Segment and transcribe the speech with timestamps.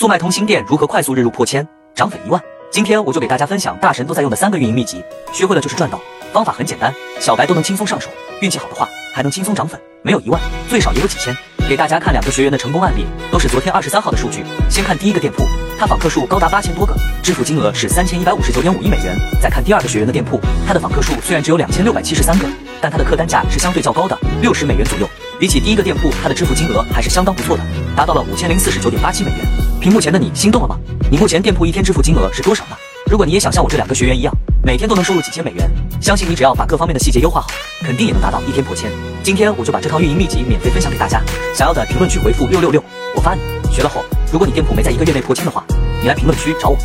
[0.00, 2.42] 速卖通新店如何快速日入破千，涨粉一万？
[2.72, 6.00] 今天我就给大家分享大神都在用的三个运营秘籍，学会了就是赚到。
[6.32, 8.08] 方法很简单，小白都能轻松上手，
[8.40, 10.40] 运气好的话还能轻松涨粉，没有一万，
[10.70, 11.36] 最少也有几千。
[11.68, 14.42] 给大家看两个学员的成功案例，都是昨天二十三号的数据。
[14.70, 15.44] 先看第一个店铺，
[15.78, 19.14] 他访客数高达八千多个，支付金额是三千一百五十九点五亿美元。
[19.38, 22.48] 再看第二个学员的店铺，他的访客数虽然只有两千六百七十三个，
[22.80, 25.06] 但他的客单价是相对较高的，六十美元左右。
[25.38, 27.62] 比起第一个店铺，他的支付金额还是相当不错的，
[27.94, 29.59] 达到了五千零四十九点八七美元。
[29.80, 30.78] 屏幕前的你心动了吗？
[31.10, 32.76] 你目前店铺一天支付金额是多少呢？
[33.10, 34.32] 如果你也想像我这两个学员一样，
[34.62, 35.70] 每天都能收入几千美元，
[36.02, 37.48] 相信你只要把各方面的细节优化好，
[37.80, 38.90] 肯定也能达到一天破千。
[39.22, 41.22] 今天我就把这套运营秘籍免费分享给大家，
[41.56, 42.84] 想要的评论区回复六六六，
[43.16, 43.40] 我发你。
[43.72, 45.64] 学了后，如果你店铺没在一个月内破千的话，
[46.02, 46.76] 你来评论区找我。